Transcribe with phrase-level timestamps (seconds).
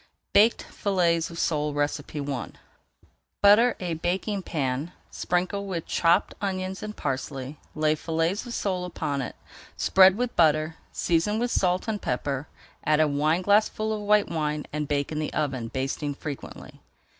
[0.33, 2.49] BAKED FILLETS OF SOLE I
[3.39, 9.21] Butter a baking pan, sprinkle with chopped onions and parsley, lay fillets of sole upon
[9.21, 9.35] it,
[9.77, 12.47] spread with butter, season with salt and pepper,
[12.83, 16.81] add a wineglassful of white wine, and bake in the oven, basting frequently.